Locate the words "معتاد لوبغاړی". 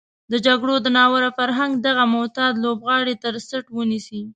2.13-3.15